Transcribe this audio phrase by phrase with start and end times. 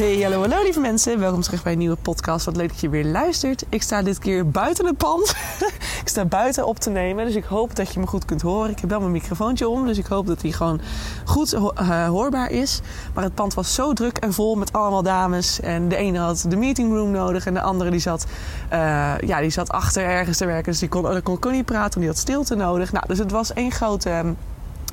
[0.00, 1.18] Hey, hallo, hallo lieve mensen.
[1.18, 2.44] Welkom terug bij een nieuwe podcast.
[2.44, 3.64] Wat leuk dat je weer luistert.
[3.68, 5.34] Ik sta dit keer buiten het pand.
[6.02, 8.70] ik sta buiten op te nemen, dus ik hoop dat je me goed kunt horen.
[8.70, 10.80] Ik heb wel mijn microfoontje om, dus ik hoop dat die gewoon
[11.24, 12.80] goed uh, hoorbaar is.
[13.14, 15.60] Maar het pand was zo druk en vol met allemaal dames.
[15.60, 18.26] En de ene had de meeting room nodig en de andere die zat,
[18.72, 20.70] uh, ja, die zat achter ergens te werken.
[20.70, 22.92] Dus die kon, kon, niet praten, want die had stilte nodig.
[22.92, 24.36] Nou, dus het was één grote um,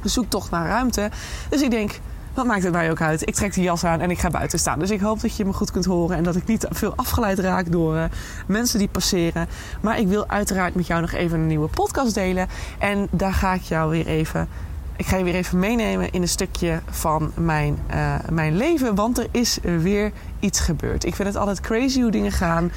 [0.04, 1.10] zoektocht naar ruimte.
[1.50, 2.00] Dus ik denk
[2.38, 3.28] wat maakt het mij ook uit?
[3.28, 4.80] Ik trek die jas aan en ik ga buiten staan.
[4.80, 7.40] Dus ik hoop dat je me goed kunt horen en dat ik niet veel afgeleid
[7.40, 8.04] raak door uh,
[8.48, 9.48] mensen die passeren.
[9.82, 12.48] Maar ik wil uiteraard met jou nog even een nieuwe podcast delen.
[12.80, 14.48] En daar ga ik jou weer even.
[14.96, 18.96] Ik ga je weer even meenemen in een stukje van mijn, uh, mijn leven.
[18.96, 21.06] Want er is weer iets gebeurd.
[21.06, 22.72] Ik vind het altijd crazy hoe dingen gaan.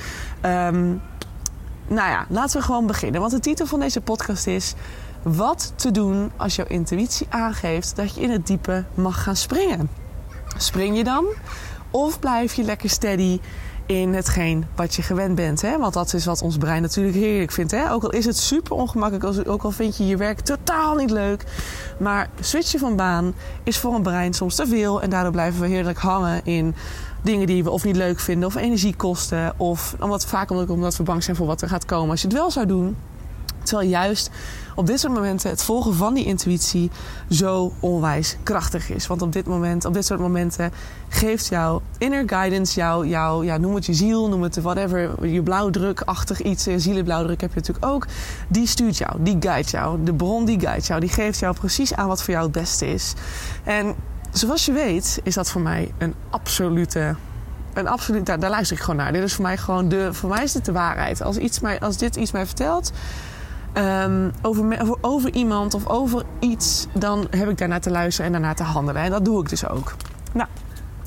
[0.45, 1.01] Um,
[1.87, 3.21] nou ja, laten we gewoon beginnen.
[3.21, 4.75] Want de titel van deze podcast is
[5.23, 9.91] wat te doen als jouw intuïtie aangeeft dat je in het diepe mag gaan springen.
[10.57, 11.25] Spring je dan?
[11.91, 13.41] Of blijf je lekker steady
[13.87, 15.61] in hetgeen wat je gewend bent?
[15.61, 15.79] Hè?
[15.79, 17.71] Want dat is wat ons brein natuurlijk heerlijk vindt.
[17.71, 17.93] Hè?
[17.93, 21.45] Ook al is het super ongemakkelijk, ook al vind je je werk totaal niet leuk.
[21.99, 25.03] Maar switchen van baan is voor een brein soms te veel.
[25.03, 26.75] En daardoor blijven we heerlijk hangen in
[27.23, 29.53] dingen die we of niet leuk vinden, of energie kosten.
[29.57, 32.37] Of omdat, vaak omdat we bang zijn voor wat er gaat komen als je het
[32.37, 32.97] wel zou doen.
[33.71, 34.31] Terwijl juist
[34.75, 36.91] op dit soort momenten het volgen van die intuïtie
[37.29, 39.07] zo onwijs krachtig is.
[39.07, 40.73] Want op dit moment, op dit soort momenten
[41.09, 45.43] geeft jouw inner guidance, jouw, jouw ja, noem het je ziel, noem het whatever, je
[45.43, 48.07] blauwdrukachtig iets, zielenblauwdruk heb je natuurlijk ook.
[48.49, 50.05] Die stuurt jou, die guidet jou.
[50.05, 52.93] De bron die guidet jou, die geeft jou precies aan wat voor jou het beste
[52.93, 53.15] is.
[53.65, 53.95] En
[54.33, 57.17] zoals je weet, is dat voor mij een absolute
[57.75, 59.13] een absoluut, daar, daar, luister ik gewoon naar.
[59.13, 61.23] Dit is voor mij gewoon de, voor mij is dit de waarheid.
[61.23, 62.93] Als, iets mij, als dit iets mij vertelt,
[63.75, 68.57] um, over, over iemand of over iets, dan heb ik daarnaar te luisteren en daarnaar
[68.57, 69.03] te handelen.
[69.03, 69.95] En dat doe ik dus ook.
[70.33, 70.49] Nou,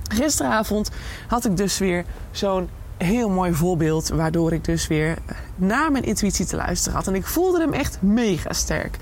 [0.07, 0.91] gisteravond
[1.28, 5.18] had ik dus weer zo'n heel mooi voorbeeld, waardoor ik dus weer
[5.56, 7.07] naar mijn intuïtie te luisteren had.
[7.07, 8.97] En ik voelde hem echt mega sterk.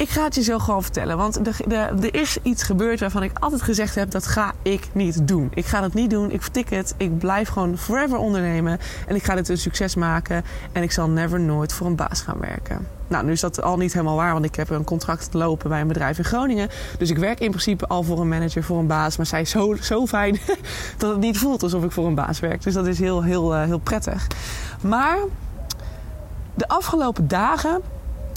[0.00, 1.16] Ik ga het je zo gewoon vertellen.
[1.16, 1.40] Want
[1.74, 5.50] er is iets gebeurd waarvan ik altijd gezegd heb: dat ga ik niet doen.
[5.54, 6.30] Ik ga dat niet doen.
[6.30, 6.94] Ik vertik het.
[6.96, 8.78] Ik blijf gewoon forever ondernemen.
[9.06, 10.44] En ik ga dit een succes maken.
[10.72, 12.86] En ik zal never nooit voor een baas gaan werken.
[13.08, 15.80] Nou, nu is dat al niet helemaal waar, want ik heb een contract lopen bij
[15.80, 16.68] een bedrijf in Groningen.
[16.98, 19.16] Dus ik werk in principe al voor een manager, voor een baas.
[19.16, 20.40] Maar zij is zo, zo fijn
[20.98, 22.62] dat het niet voelt alsof ik voor een baas werk.
[22.62, 24.26] Dus dat is heel, heel, heel prettig.
[24.80, 25.18] Maar
[26.54, 27.80] de afgelopen dagen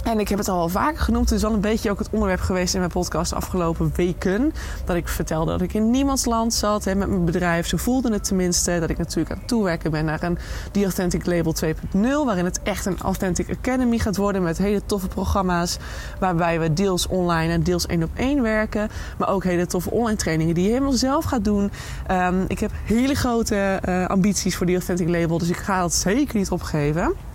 [0.04, 1.30] en ik heb het al wel vaker genoemd.
[1.30, 4.54] Het is al een beetje ook het onderwerp geweest in mijn podcast de afgelopen weken.
[4.86, 7.68] Dat ik vertelde dat ik in niemands land zat hè, met mijn bedrijf.
[7.68, 8.80] Zo voelde het tenminste.
[8.80, 10.38] Dat ik natuurlijk aan het toewerken ben naar een
[10.72, 12.00] The Authentic Label 2.0.
[12.26, 14.44] Waarin het echt een Authentic Academy gaat worden.
[14.44, 15.78] Met hele toffe programma's.
[16.20, 18.90] Waarbij we deels online en deels één op één werken.
[19.18, 21.72] Maar ook hele toffe online trainingen die je helemaal zelf gaat doen.
[22.12, 25.38] Um, ik heb hele grote uh, ambities voor The Authentic Label.
[25.38, 27.32] Dus ik ga dat zeker niet opgeven.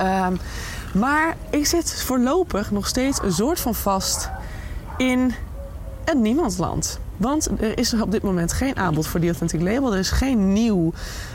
[0.00, 0.38] Um,
[0.94, 4.30] maar ik zit voorlopig nog steeds een soort van vast
[4.96, 5.34] in
[6.04, 6.98] een niemandsland.
[7.16, 9.92] Want er is op dit moment geen aanbod voor die Authentic Label.
[9.92, 10.92] Er is geen nieuw.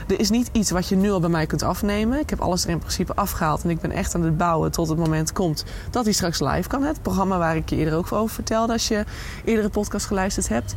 [0.08, 2.18] Er is niet iets wat je nu al bij mij kunt afnemen.
[2.18, 3.64] Ik heb alles er in principe afgehaald.
[3.64, 6.68] En ik ben echt aan het bouwen tot het moment komt dat hij straks live
[6.68, 6.82] kan.
[6.82, 8.72] Het programma waar ik je eerder ook over vertelde.
[8.72, 9.04] Als je
[9.44, 10.74] eerdere podcast geluisterd hebt.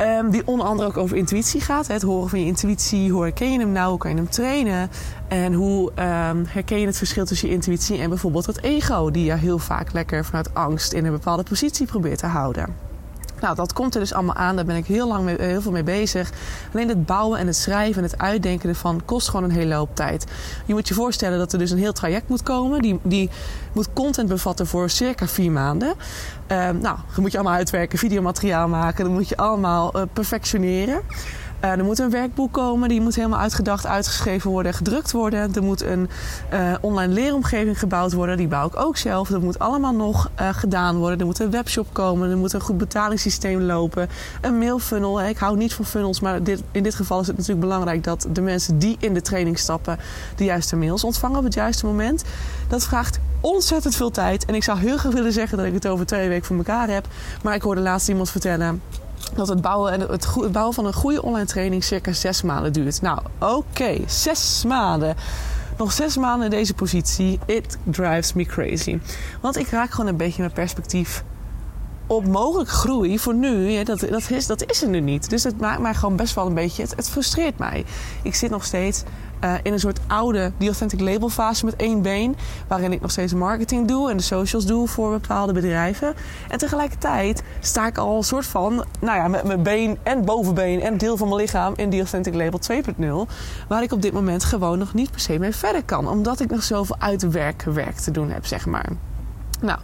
[0.00, 1.86] Um, die onder andere ook over intuïtie gaat.
[1.86, 3.10] Het horen van je intuïtie.
[3.10, 3.88] Hoe herken je hem nou?
[3.90, 4.90] Hoe kan je hem trainen?
[5.28, 9.10] En hoe um, herken je het verschil tussen je intuïtie en bijvoorbeeld het ego?
[9.10, 12.93] Die je heel vaak lekker vanuit angst in een bepaalde positie probeert te houden.
[13.40, 14.56] Nou, dat komt er dus allemaal aan.
[14.56, 16.30] Daar ben ik heel lang mee, heel veel mee bezig.
[16.72, 19.94] Alleen het bouwen en het schrijven en het uitdenken ervan kost gewoon een hele hoop
[19.96, 20.26] tijd.
[20.66, 22.82] Je moet je voorstellen dat er dus een heel traject moet komen.
[22.82, 23.30] Die, die
[23.72, 25.88] moet content bevatten voor circa vier maanden.
[25.88, 29.04] Um, nou, dan moet je allemaal uitwerken, videomateriaal maken.
[29.04, 31.00] Dan moet je allemaal uh, perfectioneren.
[31.64, 35.54] Uh, er moet een werkboek komen, die moet helemaal uitgedacht, uitgeschreven worden, gedrukt worden.
[35.54, 36.08] Er moet een
[36.52, 39.28] uh, online leeromgeving gebouwd worden, die bouw ik ook zelf.
[39.28, 41.18] Dat moet allemaal nog uh, gedaan worden.
[41.18, 44.08] Er moet een webshop komen, er moet een goed betalingssysteem lopen,
[44.40, 45.22] een mailfunnel.
[45.22, 48.26] Ik hou niet van funnels, maar dit, in dit geval is het natuurlijk belangrijk dat
[48.32, 49.98] de mensen die in de training stappen
[50.36, 52.24] de juiste mails ontvangen op het juiste moment.
[52.68, 54.44] Dat vraagt ontzettend veel tijd.
[54.44, 56.88] En ik zou heel graag willen zeggen dat ik het over twee weken voor elkaar
[56.88, 57.06] heb.
[57.42, 58.82] Maar ik hoorde laatst iemand vertellen
[59.34, 62.72] dat het bouwen, en het, het bouwen van een goede online training circa zes maanden
[62.72, 63.02] duurt.
[63.02, 65.16] Nou, oké, zes maanden.
[65.78, 67.38] Nog zes maanden in deze positie.
[67.46, 68.98] It drives me crazy.
[69.40, 71.24] Want ik raak gewoon een beetje mijn perspectief
[72.06, 73.82] op mogelijk groei voor nu.
[73.82, 75.30] Dat, dat, is, dat is er nu niet.
[75.30, 76.82] Dus het maakt mij gewoon best wel een beetje.
[76.96, 77.84] Het, frustreert mij.
[78.22, 79.02] Ik zit nog steeds
[79.44, 82.36] uh, in een soort oude The Authentic Label fase met één been.
[82.68, 86.14] Waarin ik nog steeds marketing doe en de socials doe voor bepaalde bedrijven.
[86.48, 90.80] En tegelijkertijd sta ik al een soort van, nou ja, met mijn been en bovenbeen
[90.80, 92.60] en deel van mijn lichaam in The Authentic Label
[93.26, 93.32] 2.0.
[93.68, 96.08] Waar ik op dit moment gewoon nog niet per se mee verder kan.
[96.08, 98.88] Omdat ik nog zoveel uitwerkwerk te doen heb, zeg maar.
[99.64, 99.78] Nou,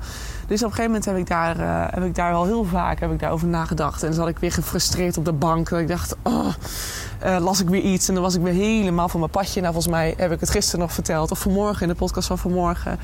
[0.46, 3.00] dus op een gegeven moment heb ik daar, uh, heb ik daar wel heel vaak
[3.00, 4.02] heb ik daarover nagedacht.
[4.02, 5.70] En dan zat ik weer gefrustreerd op de bank.
[5.70, 6.46] Ik dacht, oh,
[7.24, 8.08] uh, las ik weer iets.
[8.08, 9.60] En dan was ik weer helemaal van mijn padje.
[9.60, 11.30] Nou, volgens mij heb ik het gisteren nog verteld.
[11.30, 12.98] Of vanmorgen in de podcast van vanmorgen.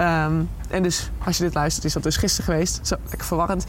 [0.00, 2.80] Um, en dus als je dit luistert, is dat dus gisteren geweest.
[2.82, 3.64] Zo, lekker verwarrend.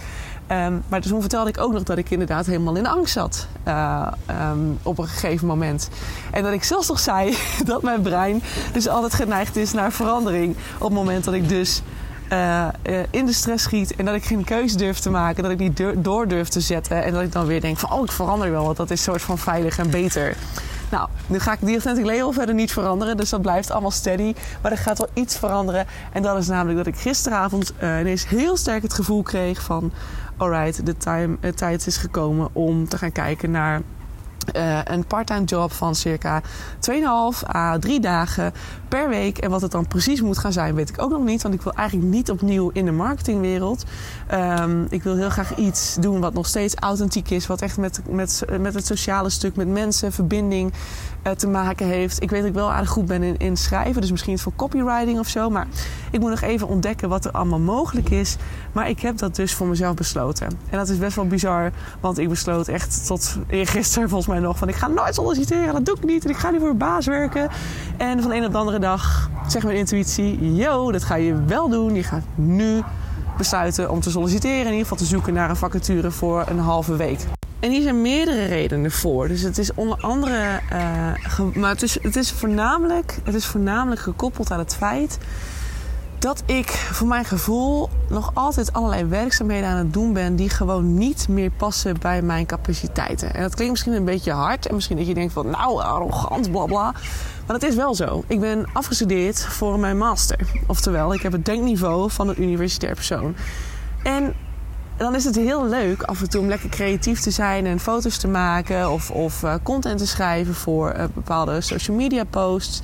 [0.52, 3.48] Um, maar toen vertelde ik ook nog dat ik inderdaad helemaal in angst zat.
[3.68, 4.08] Uh,
[4.52, 5.90] um, op een gegeven moment.
[6.32, 8.44] En dat ik zelfs nog zei dat mijn brein
[8.74, 10.56] dus altijd geneigd is naar verandering.
[10.76, 11.82] Op het moment dat ik dus
[12.34, 15.52] uh, uh, in de stress schiet en dat ik geen keuze durf te maken, dat
[15.52, 18.12] ik niet door durf te zetten en dat ik dan weer denk van oh ik
[18.12, 20.36] verander wel, want dat is soort van veilig en beter.
[20.92, 24.34] Nou, nu ga ik die Authentic Leo verder niet veranderen, dus dat blijft allemaal steady.
[24.62, 28.28] Maar er gaat wel iets veranderen en dat is namelijk dat ik gisteravond uh, ineens
[28.28, 29.92] heel sterk het gevoel kreeg van
[30.38, 33.82] alright, de time, uh, tijd is gekomen om te gaan kijken naar
[34.56, 38.54] uh, een parttime job van circa 2,5 à 3 dagen
[38.88, 39.38] per week.
[39.38, 41.42] En wat het dan precies moet gaan zijn, weet ik ook nog niet.
[41.42, 43.84] Want ik wil eigenlijk niet opnieuw in de marketingwereld.
[44.34, 47.48] Um, ik wil heel graag iets doen wat nog steeds authentiek is.
[47.48, 50.74] Wat echt met, met, met het sociale stuk, met mensen, verbinding
[51.24, 52.22] uh, te maken heeft.
[52.22, 54.02] Ik weet dat ik wel aardig goed ben in, schrijven.
[54.02, 55.50] Dus misschien voor copywriting of zo.
[55.50, 55.68] Maar
[56.12, 58.36] ik moet nog even ontdekken wat er allemaal mogelijk is.
[58.72, 60.48] Maar ik heb dat dus voor mezelf besloten.
[60.48, 61.72] En dat is best wel bizar.
[62.00, 65.86] Want ik besloot echt tot gisteren volgens mij nog van ik ga nooit solliciteren, dat
[65.86, 66.24] doe ik niet.
[66.24, 67.50] En ik ga niet voor een baas werken.
[67.98, 71.44] En van de een op de andere dag zegt mijn intuïtie: Yo, dat ga je
[71.44, 71.96] wel doen.
[71.96, 72.82] Je gaat nu
[73.38, 74.58] besluiten om te solliciteren.
[74.58, 77.20] In ieder geval te zoeken naar een vacature voor een halve week.
[77.60, 79.28] En hier zijn meerdere redenen voor.
[79.28, 80.60] Dus het is onder andere.
[80.74, 85.18] Uh, maar het is, het, is voornamelijk, het is voornamelijk gekoppeld aan het feit
[86.24, 90.94] dat ik voor mijn gevoel nog altijd allerlei werkzaamheden aan het doen ben die gewoon
[90.94, 93.34] niet meer passen bij mijn capaciteiten.
[93.34, 96.52] En dat klinkt misschien een beetje hard en misschien dat je denkt van nou arrogant
[96.52, 96.92] bla bla.
[97.48, 98.24] Maar dat is wel zo.
[98.28, 100.40] Ik ben afgestudeerd voor mijn master.
[100.68, 103.36] Oftewel, ik heb het denkniveau van een universitair persoon.
[104.04, 104.34] En
[104.98, 108.18] dan is het heel leuk af en toe om lekker creatief te zijn en foto's
[108.18, 112.82] te maken of, of uh, content te schrijven voor uh, bepaalde social media posts.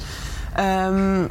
[0.59, 1.29] Um,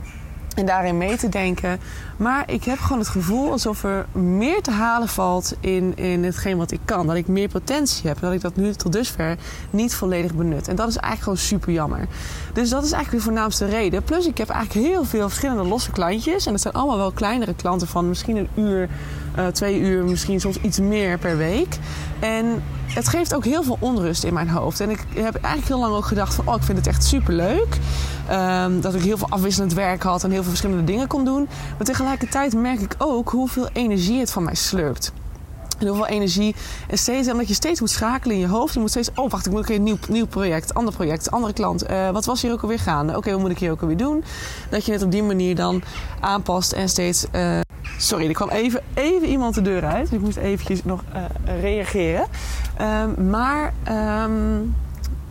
[0.58, 1.81] en daarin mee te denken.
[2.16, 6.56] Maar ik heb gewoon het gevoel alsof er meer te halen valt in, in hetgeen
[6.56, 7.06] wat ik kan.
[7.06, 8.20] Dat ik meer potentie heb.
[8.20, 9.37] Dat ik dat nu tot dusver
[9.70, 10.69] niet volledig benut.
[10.69, 12.06] En dat is eigenlijk gewoon super jammer.
[12.52, 14.02] Dus dat is eigenlijk de voornaamste reden.
[14.02, 16.46] Plus ik heb eigenlijk heel veel verschillende losse klantjes.
[16.46, 18.88] En dat zijn allemaal wel kleinere klanten van misschien een uur,
[19.38, 21.78] uh, twee uur, misschien soms iets meer per week.
[22.21, 24.80] En het geeft ook heel veel onrust in mijn hoofd.
[24.80, 26.49] En ik heb eigenlijk heel lang ook gedacht van...
[26.49, 27.78] oh, ik vind het echt super leuk.
[28.30, 31.49] Um, dat ik heel veel afwisselend werk had en heel veel verschillende dingen kon doen.
[31.76, 35.12] Maar tegelijkertijd merk ik ook hoeveel energie het van mij slurpt.
[35.78, 36.54] En hoeveel energie.
[36.88, 38.75] En steeds, omdat je steeds moet schakelen in je hoofd.
[38.75, 41.90] Je moet steeds, oh wacht, ik moet een nieuw, nieuw project, ander project, andere klant.
[41.90, 43.16] Uh, wat was hier ook alweer gaande?
[43.16, 44.25] Oké, wat moet ik hier ook alweer doen?
[44.71, 45.83] Dat je het op die manier dan
[46.21, 47.26] aanpast en steeds...
[47.35, 47.61] Uh...
[47.99, 50.12] Sorry, er kwam even, even iemand de deur uit.
[50.12, 52.26] Ik moest eventjes nog uh, reageren.
[52.81, 53.73] Um, maar...
[53.90, 54.75] Um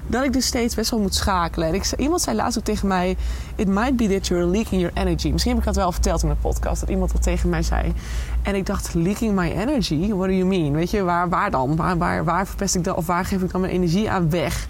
[0.08, 1.74] dat ik dus steeds best wel moet schakelen.
[1.74, 3.18] En iemand zei laatst ook tegen mij:
[3.56, 5.32] It might be that you're leaking your energy.
[5.32, 7.94] Misschien heb ik dat wel verteld in mijn podcast, dat iemand dat tegen mij zei.
[8.42, 10.08] En ik dacht: Leaking my energy?
[10.08, 10.74] What do you mean?
[10.74, 11.76] Weet je, waar, waar dan?
[11.76, 12.96] Waar, waar, waar verpest ik dan?
[12.96, 14.68] Of waar geef ik dan mijn energie aan weg?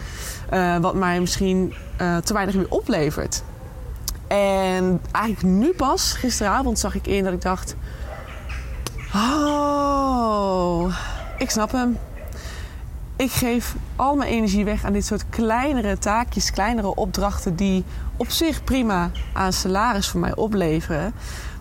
[0.54, 3.44] Uh, wat mij misschien uh, te weinig weer oplevert.
[4.28, 7.76] En eigenlijk nu pas, gisteravond, zag ik in dat ik dacht:
[9.14, 10.94] Oh,
[11.38, 11.98] ik snap hem
[13.18, 17.84] ik geef al mijn energie weg aan dit soort kleinere taakjes, kleinere opdrachten die
[18.18, 21.14] op zich prima aan salaris voor mij opleveren.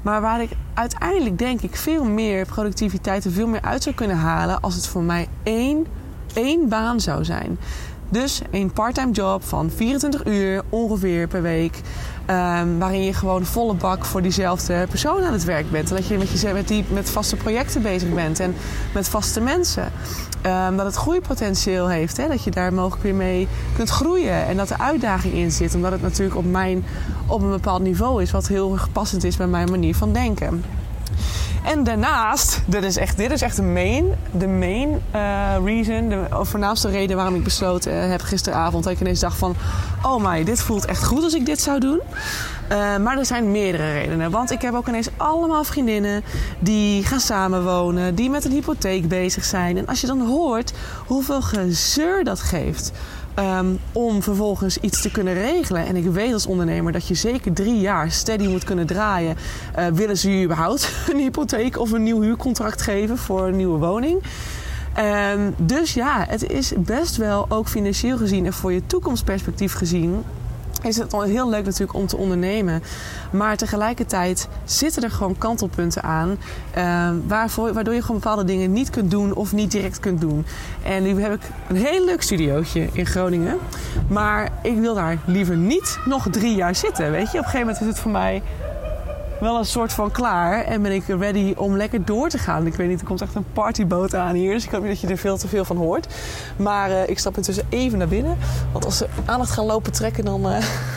[0.02, 4.16] Maar waar ik uiteindelijk denk ik veel meer productiviteit en veel meer uit zou kunnen
[4.16, 5.86] halen als het voor mij één,
[6.34, 7.58] één baan zou zijn.
[8.08, 11.80] Dus een parttime job van 24 uur ongeveer per week.
[12.30, 15.90] Um, waarin je gewoon volle bak voor diezelfde persoon aan het werk bent.
[15.90, 18.54] En dat je met, je, met, die, met vaste projecten bezig bent en
[18.94, 19.92] met vaste mensen.
[20.46, 22.16] Um, dat het groeipotentieel heeft.
[22.16, 22.28] Hè?
[22.28, 24.46] Dat je daar mogelijk weer mee kunt groeien.
[24.46, 25.74] En dat er uitdaging in zit.
[25.74, 26.84] Omdat het natuurlijk op, mijn,
[27.26, 28.30] op een bepaald niveau is.
[28.30, 30.64] Wat heel erg passend is bij mijn manier van denken.
[31.66, 36.26] En daarnaast, dit is echt, dit is echt de main, de main uh, reason, de
[36.30, 38.84] voornaamste reden waarom ik besloten heb gisteravond.
[38.84, 39.54] Dat ik ineens dacht van,
[40.02, 42.00] oh my, dit voelt echt goed als ik dit zou doen.
[42.72, 44.30] Uh, maar er zijn meerdere redenen.
[44.30, 46.24] Want ik heb ook ineens allemaal vriendinnen
[46.58, 49.76] die gaan samenwonen, die met een hypotheek bezig zijn.
[49.76, 50.72] En als je dan hoort
[51.06, 52.92] hoeveel gezeur dat geeft
[53.38, 55.86] Um, om vervolgens iets te kunnen regelen.
[55.86, 59.36] En ik weet als ondernemer dat je zeker drie jaar steady moet kunnen draaien.
[59.78, 63.78] Uh, willen ze je überhaupt een hypotheek of een nieuw huurcontract geven voor een nieuwe
[63.78, 64.22] woning?
[64.98, 70.24] Um, dus ja, het is best wel ook financieel gezien en voor je toekomstperspectief gezien
[70.82, 72.82] is het heel leuk natuurlijk om te ondernemen.
[73.30, 76.38] Maar tegelijkertijd zitten er gewoon kantelpunten aan.
[76.76, 80.46] Uh, waarvoor, waardoor je gewoon bepaalde dingen niet kunt doen of niet direct kunt doen.
[80.82, 83.58] En nu heb ik een heel leuk studiootje in Groningen.
[84.08, 87.10] Maar ik wil daar liever niet nog drie jaar zitten.
[87.10, 88.42] Weet je, op een gegeven moment is het voor mij
[89.40, 90.64] wel een soort van klaar.
[90.64, 92.66] En ben ik ready om lekker door te gaan.
[92.66, 94.52] Ik weet niet, er komt echt een partyboot aan hier.
[94.52, 96.14] Dus ik hoop niet dat je er veel te veel van hoort.
[96.56, 98.38] Maar uh, ik stap intussen even naar binnen.
[98.72, 100.56] Want als ze aandacht gaan lopen trekken, dan, uh,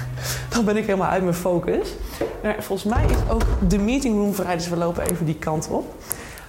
[0.54, 1.96] dan ben ik helemaal uit mijn focus.
[2.44, 4.56] Maar volgens mij is ook de meeting room vrij.
[4.56, 5.96] Dus we lopen even die kant op.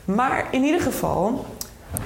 [0.05, 1.45] Maar in ieder geval...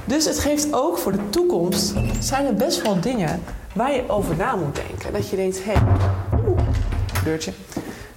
[0.04, 1.94] Dus het geeft ook voor de toekomst...
[2.20, 3.42] zijn er best wel dingen
[3.74, 5.12] waar je over na moet denken.
[5.12, 5.72] Dat je denkt, hé...
[7.24, 7.52] Deurtje.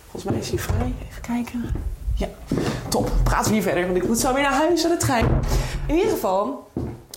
[0.09, 0.93] Volgens mij is hij vrij.
[1.27, 1.65] Kijken.
[2.15, 2.27] Ja,
[2.89, 3.11] top.
[3.23, 5.25] Praten we hier verder, want ik moet zo weer naar huis aan de trein.
[5.87, 6.67] In ieder geval,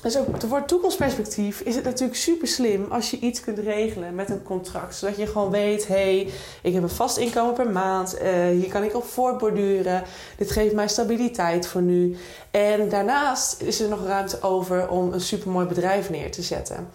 [0.02, 4.30] dus ook voor toekomstperspectief is het natuurlijk super slim als je iets kunt regelen met
[4.30, 4.94] een contract.
[4.94, 6.28] Zodat je gewoon weet, hey,
[6.62, 8.16] ik heb een vast inkomen per maand.
[8.22, 10.02] Uh, hier kan ik op voortborduren.
[10.36, 12.16] Dit geeft mij stabiliteit voor nu.
[12.50, 16.88] En daarnaast is er nog ruimte over om een supermooi bedrijf neer te zetten.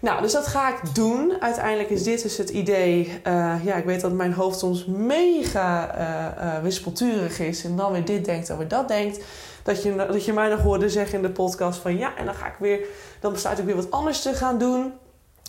[0.00, 1.32] Nou, dus dat ga ik doen.
[1.40, 3.20] Uiteindelijk is dit dus het idee.
[3.26, 7.64] Uh, ja, ik weet dat mijn hoofd soms mega uh, wispelturig is.
[7.64, 9.24] En dan weer dit denkt en weer dat denkt.
[9.62, 12.34] Dat je, dat je mij nog hoorde zeggen in de podcast van ja, en dan
[12.34, 12.80] ga ik weer.
[13.20, 14.92] Dan besluit ik weer wat anders te gaan doen.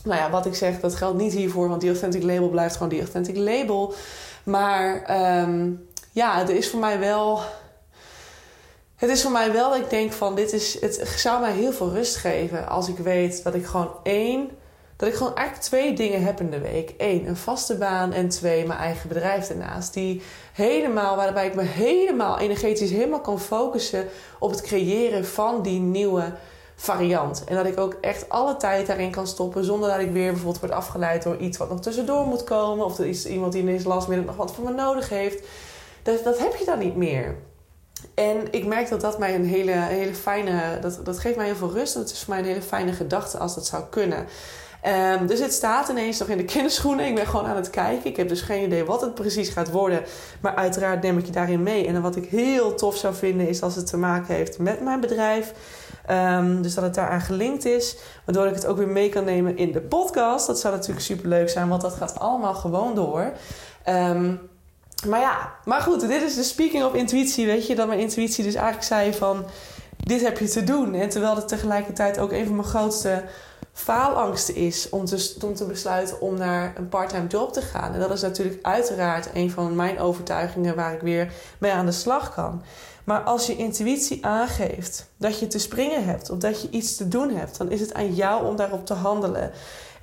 [0.04, 2.90] Nou ja, wat ik zeg, dat geldt niet hiervoor, want die authentic label blijft gewoon
[2.90, 3.94] die authentic label.
[4.44, 7.42] Maar um, ja, er is voor mij wel
[8.98, 11.72] het is voor mij wel dat ik denk van dit is, het zou mij heel
[11.72, 14.50] veel rust geven als ik weet dat ik gewoon één,
[14.96, 16.94] dat ik gewoon eigenlijk twee dingen heb in de week.
[16.98, 19.94] Eén, een vaste baan en twee, mijn eigen bedrijf daarnaast.
[19.94, 20.22] Die
[20.54, 24.08] helemaal, waarbij ik me helemaal energetisch helemaal kan focussen
[24.40, 26.34] op het creëren van die nieuwe
[26.76, 27.44] variant.
[27.44, 30.60] En dat ik ook echt alle tijd daarin kan stoppen zonder dat ik weer bijvoorbeeld
[30.60, 32.86] word afgeleid door iets wat nog tussendoor moet komen.
[32.86, 35.48] Of er is iemand die ineens last minute nog wat van me nodig heeft.
[36.04, 37.36] Dat, dat heb je dan niet meer.
[38.14, 40.80] En ik merk dat dat mij een hele, hele fijne...
[40.82, 41.96] Dat, dat geeft mij heel veel rust.
[41.96, 44.26] En het is voor mij een hele fijne gedachte als dat zou kunnen.
[44.86, 47.06] Um, dus het staat ineens nog in de kinderschoenen.
[47.06, 48.10] Ik ben gewoon aan het kijken.
[48.10, 50.04] Ik heb dus geen idee wat het precies gaat worden.
[50.42, 51.88] Maar uiteraard neem ik je daarin mee.
[51.88, 55.00] En wat ik heel tof zou vinden is als het te maken heeft met mijn
[55.00, 55.54] bedrijf.
[56.10, 57.98] Um, dus dat het daaraan gelinkt is.
[58.26, 60.48] Waardoor ik het ook weer mee kan nemen in de podcast.
[60.48, 63.32] Dat zou natuurlijk super leuk zijn, want dat gaat allemaal gewoon door.
[63.90, 64.40] Um,
[65.06, 67.76] maar ja, maar goed, dit is de speaking of intuïtie, weet je.
[67.76, 69.46] Dat mijn intuïtie dus eigenlijk zei van...
[69.98, 70.94] Dit heb je te doen.
[70.94, 73.24] En terwijl het tegelijkertijd ook een van mijn grootste
[73.74, 74.90] faalangsten is...
[74.90, 77.94] om te, om te besluiten om naar een parttime job te gaan.
[77.94, 80.76] En dat is natuurlijk uiteraard een van mijn overtuigingen...
[80.76, 82.64] waar ik weer mee aan de slag kan.
[83.04, 86.30] Maar als je intuïtie aangeeft dat je te springen hebt...
[86.30, 87.58] of dat je iets te doen hebt...
[87.58, 89.52] dan is het aan jou om daarop te handelen...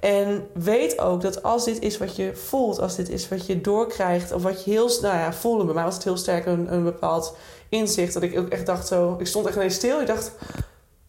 [0.05, 3.61] En weet ook dat als dit is wat je voelt, als dit is wat je
[3.61, 6.73] doorkrijgt, of wat je heel, nou ja, voelde, bij mij was het heel sterk een,
[6.73, 7.37] een bepaald
[7.69, 8.13] inzicht.
[8.15, 10.01] Dat ik ook echt dacht zo, ik stond echt ineens stil.
[10.01, 10.33] Ik dacht,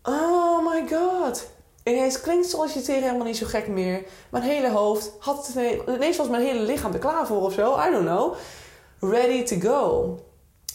[0.04, 1.48] oh my god.
[1.84, 4.04] Ineens klinkt solliciteren helemaal niet zo gek meer.
[4.30, 7.80] Mijn hele hoofd had het ineens was mijn hele lichaam er klaar voor of zo.
[7.88, 8.36] I don't know.
[9.00, 10.20] Ready to go.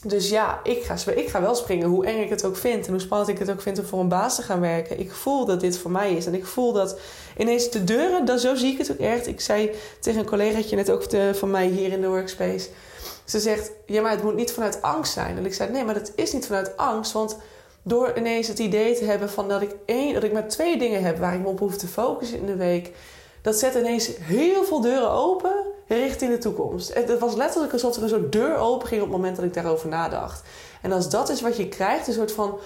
[0.03, 2.93] Dus ja, ik ga, ik ga wel springen, hoe eng ik het ook vind en
[2.93, 5.01] hoe spannend ik het ook vind om voor een baas te gaan werken.
[5.01, 6.27] Ik voel dat dit voor mij is.
[6.27, 6.99] En ik voel dat
[7.39, 9.27] ineens de deuren, dat, zo zie ik het ook echt.
[9.27, 12.69] Ik zei tegen een collegaatje net ook van mij hier in de workspace.
[13.25, 15.37] Ze zegt, ja, maar het moet niet vanuit angst zijn.
[15.37, 17.13] En ik zei, nee, maar dat is niet vanuit angst.
[17.13, 17.37] Want
[17.83, 21.03] door ineens het idee te hebben van dat ik één, dat ik maar twee dingen
[21.03, 22.93] heb waar ik me op hoef te focussen in de week.
[23.43, 25.53] Dat zet ineens heel veel deuren open
[25.87, 26.95] richting de toekomst.
[26.95, 29.55] Het was letterlijk alsof er een soort deur open ging op het moment dat ik
[29.55, 30.43] daarover nadacht.
[30.83, 32.59] En als dat is wat je krijgt, een soort van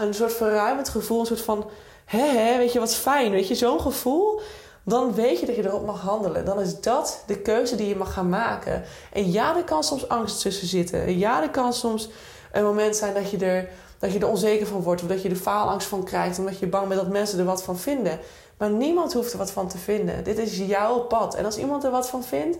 [0.00, 1.70] een soort verruimend gevoel, een soort van
[2.04, 4.40] hè, weet je wat fijn, weet je, zo'n gevoel.
[4.84, 6.44] dan weet je dat je erop mag handelen.
[6.44, 8.84] Dan is dat de keuze die je mag gaan maken.
[9.12, 11.02] En ja, er kan soms angst tussen zitten.
[11.02, 12.08] En ja, er kan soms
[12.52, 13.68] een moment zijn dat je er,
[14.06, 15.02] dat je er onzeker van wordt.
[15.02, 16.38] Of dat je er faalangst van krijgt.
[16.38, 18.18] Omdat je bang bent dat mensen er wat van vinden.
[18.58, 20.24] Maar niemand hoeft er wat van te vinden.
[20.24, 21.34] Dit is jouw pad.
[21.34, 22.58] En als iemand er wat van vindt,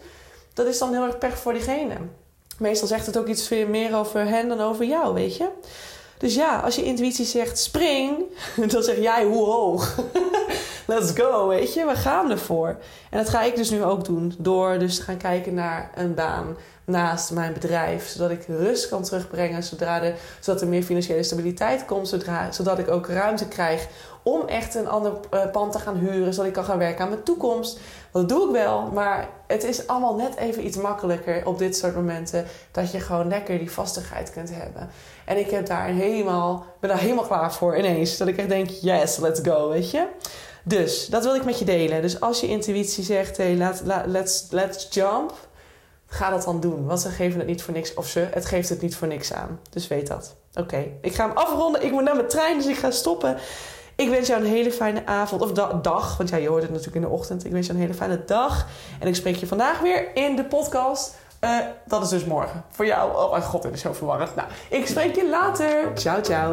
[0.54, 1.94] dat is dan heel erg pech voor diegene.
[2.58, 5.48] Meestal zegt het ook iets meer over hen dan over jou, weet je.
[6.18, 8.24] Dus ja, als je intuïtie zegt spring,
[8.72, 9.94] dan zeg jij hoe hoog.
[10.88, 12.68] Let's go, weet je, we gaan ervoor.
[13.10, 14.34] En dat ga ik dus nu ook doen.
[14.38, 18.08] Door dus te gaan kijken naar een baan naast mijn bedrijf.
[18.08, 19.62] Zodat ik rust kan terugbrengen.
[19.62, 22.08] Zodra de, zodat er meer financiële stabiliteit komt.
[22.08, 23.88] Zodra, zodat ik ook ruimte krijg
[24.22, 26.32] om echt een ander uh, pand te gaan huren.
[26.32, 27.78] Zodat ik kan gaan werken aan mijn toekomst.
[28.12, 28.90] Dat doe ik wel.
[28.92, 32.46] Maar het is allemaal net even iets makkelijker op dit soort momenten.
[32.70, 34.90] Dat je gewoon lekker die vastigheid kunt hebben.
[35.24, 38.16] En ik heb daar helemaal, ben daar helemaal klaar voor ineens.
[38.16, 40.06] Dat ik echt denk, yes, let's go, weet je.
[40.68, 42.02] Dus, dat wil ik met je delen.
[42.02, 45.34] Dus als je intuïtie zegt, hey, let, let's, let's jump.
[46.06, 46.86] Ga dat dan doen.
[46.86, 47.94] Want ze geven het niet voor niks.
[47.94, 49.60] Of ze, het geeft het niet voor niks aan.
[49.70, 50.34] Dus weet dat.
[50.54, 51.84] Oké, ik ga hem afronden.
[51.84, 53.36] Ik moet naar mijn trein, dus ik ga stoppen.
[53.96, 56.16] Ik wens jou een hele fijne avond of dag.
[56.16, 57.44] Want ja, je hoort het natuurlijk in de ochtend.
[57.44, 58.66] Ik wens jou een hele fijne dag.
[59.00, 61.14] En ik spreek je vandaag weer in de podcast.
[61.40, 62.64] Uh, dat is dus morgen.
[62.70, 63.16] Voor jou.
[63.16, 64.34] Oh mijn god, dit is zo verwarrend.
[64.34, 65.90] Nou, ik spreek je later.
[65.94, 66.52] Ciao, ciao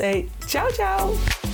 [0.00, 1.45] Hey, ciao, ciao.